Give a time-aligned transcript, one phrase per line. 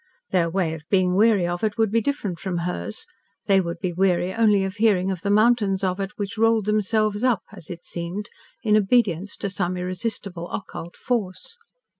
[0.31, 3.05] Their way of being weary of it would be different from hers,
[3.45, 7.23] they would be weary only of hearing of the mountains of it which rolled themselves
[7.23, 8.27] up, as it seemed,
[8.63, 11.55] in obedience to some irresistible, occult force.